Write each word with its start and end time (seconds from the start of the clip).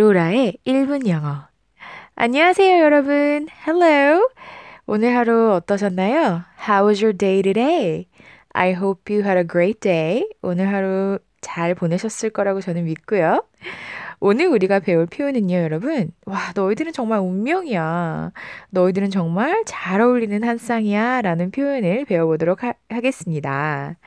로라의 0.00 0.56
1분 0.66 1.06
영어. 1.08 1.46
안녕하세요, 2.14 2.82
여러분. 2.82 3.46
Hello. 3.66 4.30
오늘 4.86 5.14
하루 5.14 5.52
어떠셨나요? 5.52 6.42
How 6.66 6.88
was 6.88 7.04
your 7.04 7.14
day 7.14 7.42
today? 7.42 8.06
I 8.54 8.72
hope 8.72 9.14
you 9.14 9.22
had 9.22 9.36
a 9.36 9.46
great 9.46 9.80
day. 9.80 10.26
오늘 10.40 10.72
하루 10.72 11.18
잘 11.42 11.74
보내셨을 11.74 12.30
거라고 12.30 12.62
저는 12.62 12.84
믿고요. 12.84 13.44
오늘 14.20 14.46
우리가 14.46 14.80
배울 14.80 15.04
표현은요, 15.04 15.54
여러분. 15.54 16.12
와, 16.24 16.38
너희들은 16.54 16.94
정말 16.94 17.18
운명이야. 17.18 18.32
너희들은 18.70 19.10
정말 19.10 19.62
잘 19.66 20.00
어울리는 20.00 20.42
한 20.42 20.56
쌍이야. 20.56 21.20
라는 21.20 21.50
표현을 21.50 22.06
배워보도록 22.06 22.62
하, 22.62 22.72
하겠습니다. 22.88 23.98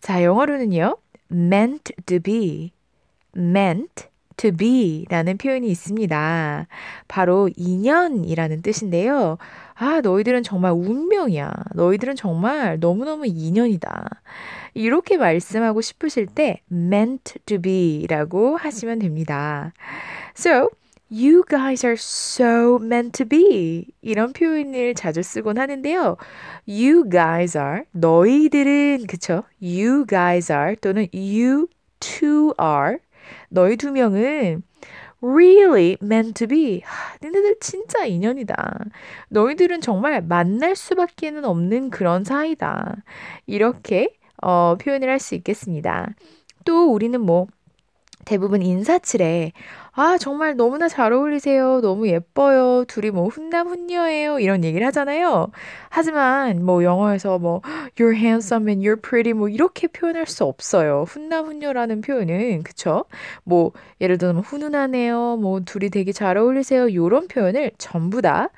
자, 0.00 0.24
영어로는요, 0.24 0.96
meant 1.30 1.94
to 2.06 2.18
be, 2.18 2.72
meant 3.36 4.09
to 4.40 4.52
be 4.52 5.04
라는 5.10 5.36
표현이 5.36 5.68
있습니다. 5.68 6.66
바로 7.08 7.50
인연이라는 7.54 8.62
뜻인데요. 8.62 9.36
아, 9.74 10.00
너희들은 10.00 10.42
정말 10.42 10.72
운명이야. 10.72 11.52
너희들은 11.74 12.16
정말 12.16 12.78
너무너무 12.80 13.26
인연이다. 13.26 14.08
이렇게 14.72 15.18
말씀하고 15.18 15.82
싶으실 15.82 16.26
때 16.26 16.62
meant 16.72 17.34
to 17.44 17.60
be 17.60 18.06
라고 18.08 18.56
하시면 18.56 19.00
됩니다. 19.00 19.72
So, 20.34 20.70
you 21.10 21.42
guys 21.48 21.84
are 21.84 21.96
so 21.98 22.78
meant 22.82 23.12
to 23.12 23.26
be. 23.26 23.88
이런 24.00 24.32
표현을 24.32 24.94
자주 24.94 25.22
쓰곤 25.22 25.58
하는데요. 25.58 26.16
You 26.66 27.10
guys 27.10 27.58
are, 27.58 27.82
너희들은, 27.92 29.06
그쵸? 29.06 29.42
You 29.60 30.06
guys 30.08 30.50
are 30.50 30.76
또는 30.76 31.08
you 31.12 31.66
two 31.98 32.54
are. 32.58 32.98
너희 33.48 33.76
두 33.76 33.92
명은 33.92 34.62
really 35.22 35.96
meant 36.02 36.32
to 36.34 36.46
be. 36.48 36.80
하, 36.84 37.16
너희들 37.20 37.56
진짜 37.60 38.04
인연이다. 38.06 38.56
너희들은 39.28 39.80
정말 39.80 40.22
만날 40.22 40.74
수밖에는 40.76 41.44
없는 41.44 41.90
그런 41.90 42.24
사이다. 42.24 42.96
이렇게 43.46 44.14
어, 44.42 44.76
표현을 44.80 45.08
할 45.10 45.18
수 45.20 45.34
있겠습니다. 45.34 46.08
또 46.64 46.92
우리는 46.92 47.20
뭐 47.20 47.46
대부분 48.24 48.62
인사치레 48.62 49.52
아, 49.92 50.16
정말 50.18 50.56
너무나 50.56 50.88
잘 50.88 51.12
어울리세요. 51.12 51.80
너무 51.80 52.08
예뻐요. 52.08 52.84
둘이 52.86 53.10
뭐 53.10 53.26
훈남 53.28 53.68
훈녀예요. 53.68 54.38
이런 54.38 54.62
얘기를 54.64 54.86
하잖아요. 54.86 55.48
하지만 55.88 56.64
뭐 56.64 56.84
영어에서 56.84 57.38
뭐 57.38 57.60
you're 57.98 58.14
handsome 58.16 58.68
and 58.68 58.86
you're 58.86 59.02
pretty 59.02 59.32
뭐 59.32 59.48
이렇게 59.48 59.88
표현할 59.88 60.26
수 60.26 60.44
없어요. 60.44 61.04
훈남 61.08 61.46
훈녀라는 61.46 62.02
표현은 62.02 62.62
그쵸? 62.62 63.04
뭐 63.42 63.72
예를 64.00 64.16
들면 64.16 64.42
훈훈하네요. 64.42 65.36
뭐 65.36 65.60
둘이 65.60 65.90
되게 65.90 66.12
잘 66.12 66.36
어울리세요. 66.38 66.94
요런 66.94 67.26
표현을 67.28 67.72
전부 67.76 68.22
다 68.22 68.48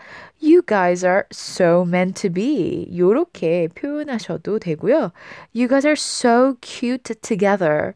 You 0.43 0.63
guys 0.67 1.05
are 1.05 1.23
so 1.33 1.85
meant 1.87 2.21
to 2.23 2.31
be. 2.31 2.89
요렇게 2.97 3.69
표현하셔도 3.75 4.59
되고요. 4.59 5.13
You 5.55 5.69
guys 5.69 5.87
are 5.87 5.97
so 5.97 6.57
cute 6.61 7.15
together. 7.23 7.95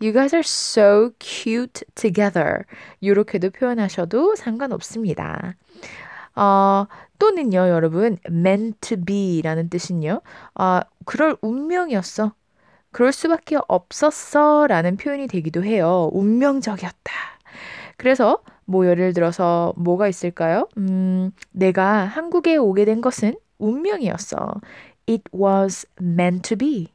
You 0.00 0.12
guys 0.12 0.34
are 0.34 0.42
so 0.42 1.12
cute 1.20 1.84
together. 1.94 2.64
이렇게도 3.00 3.50
표현하셔도 3.50 4.34
상관없습니다. 4.34 5.54
어, 6.34 6.86
또는요, 7.18 7.68
여러분, 7.68 8.18
meant 8.28 8.78
to 8.80 8.96
be라는 9.04 9.70
뜻은요, 9.70 10.20
어, 10.58 10.80
그럴 11.04 11.36
운명이었어. 11.40 12.32
그럴 12.90 13.12
수밖에 13.12 13.56
없었어. 13.68 14.66
라는 14.66 14.96
표현이 14.96 15.28
되기도 15.28 15.64
해요. 15.64 16.10
운명적이었다. 16.12 17.12
그래서, 17.96 18.42
뭐, 18.64 18.86
예를 18.86 19.12
들어서, 19.12 19.72
뭐가 19.76 20.08
있을까요? 20.08 20.68
음, 20.76 21.30
내가 21.52 22.04
한국에 22.04 22.56
오게 22.56 22.84
된 22.84 23.00
것은 23.00 23.36
운명이었어. 23.58 24.60
It 25.08 25.22
was 25.32 25.86
meant 26.00 26.48
to 26.48 26.56
be. 26.56 26.93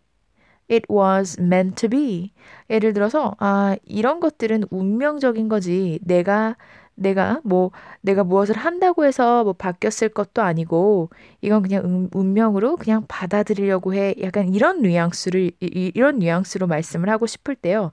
It 0.72 0.86
was 0.90 1.40
meant 1.42 1.76
to 1.76 1.90
be. 1.90 2.32
예를 2.70 2.94
들어서, 2.94 3.36
아, 3.40 3.76
이런 3.86 4.20
것들은 4.20 4.66
운명적인 4.70 5.50
거지. 5.50 6.00
내가, 6.04 6.56
내가, 6.96 7.42
뭐, 7.44 7.72
내가 8.02 8.24
무엇을 8.24 8.56
한다고 8.58 9.06
해서 9.06 9.44
뭐 9.44 9.54
바뀌었을 9.54 10.10
것도 10.10 10.42
아니고, 10.42 11.10
이건 11.42 11.64
그냥 11.64 11.86
운, 11.86 12.10
운명으로 12.14 12.76
그냥 12.76 13.06
받아들이려고 13.08 13.94
해. 13.96 14.14
약간 14.22 14.54
이런 14.54 14.82
뉘앙스를, 14.84 15.52
이, 15.60 15.92
이런 15.96 16.20
뉘앙스로 16.20 16.68
말씀을 16.68 17.10
하고 17.10 17.26
싶을 17.26 17.56
때요. 17.56 17.92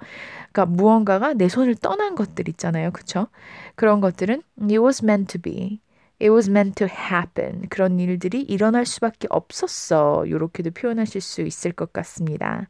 그러니까 0.52 0.66
무언가가 0.66 1.32
내 1.34 1.48
손을 1.48 1.76
떠난 1.76 2.14
것들 2.14 2.48
있잖아요. 2.50 2.90
그쵸? 2.90 3.28
그런 3.74 4.00
것들은 4.00 4.42
it 4.62 4.78
was 4.78 5.04
meant 5.04 5.32
to 5.32 5.40
be. 5.40 5.80
It 6.20 6.30
was 6.30 6.48
meant 6.48 6.74
to 6.76 6.88
happen. 6.88 7.68
그런 7.68 8.00
일들이 8.00 8.40
일어날 8.42 8.86
수밖에 8.86 9.26
없었어. 9.30 10.24
이렇게도 10.26 10.70
표현하실 10.70 11.20
수 11.20 11.42
있을 11.42 11.72
것 11.72 11.92
같습니다. 11.92 12.68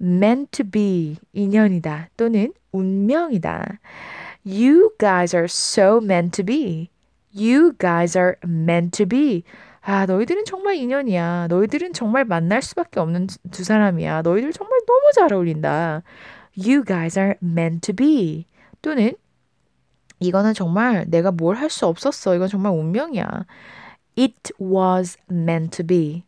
meant 0.00 0.50
to 0.52 0.64
be 0.64 1.16
인연이다 1.32 2.10
또는 2.16 2.52
운명이다. 2.72 3.80
You 4.46 4.92
guys 4.98 5.34
are 5.34 5.46
so 5.46 5.98
meant 6.02 6.36
to 6.36 6.44
be. 6.44 6.90
You 7.34 7.72
guys 7.78 8.16
are 8.16 8.34
meant 8.44 8.96
to 8.98 9.06
be. 9.06 9.42
아, 9.82 10.06
너희들은 10.06 10.44
정말 10.44 10.76
인연이야. 10.76 11.48
너희들은 11.48 11.92
정말 11.92 12.24
만날 12.24 12.62
수밖에 12.62 13.00
없는 13.00 13.28
두 13.50 13.64
사람이야. 13.64 14.22
너희들 14.22 14.52
정말 14.52 14.78
너무 14.86 15.10
잘 15.14 15.32
어울린다. 15.32 16.02
You 16.56 16.84
guys 16.84 17.18
are 17.18 17.34
meant 17.42 17.80
to 17.86 17.94
be. 17.94 18.46
또는 18.82 19.14
이거는 20.20 20.54
정말 20.54 21.06
내가 21.08 21.30
뭘 21.30 21.56
할 21.56 21.70
수 21.70 21.86
없었어. 21.86 22.34
이건 22.36 22.48
정말 22.48 22.72
운명이야. 22.72 23.46
It 24.18 24.52
was 24.60 25.16
meant 25.30 25.76
to 25.76 25.86
be. 25.86 26.24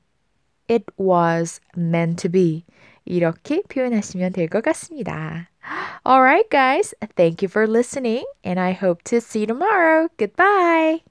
It 0.68 0.86
was 0.98 1.60
meant 1.76 2.22
to 2.22 2.30
be. 2.30 2.64
이렇게 3.04 3.62
표현하시면 3.68 4.32
될 4.32 4.48
것 4.48 4.62
같습니다. 4.62 5.48
Alright, 6.06 6.48
guys. 6.50 6.94
Thank 7.16 7.42
you 7.42 7.48
for 7.48 7.66
listening, 7.68 8.24
and 8.44 8.58
I 8.58 8.72
hope 8.72 9.02
to 9.04 9.18
see 9.20 9.42
you 9.42 9.46
tomorrow. 9.46 10.08
Goodbye. 10.18 11.02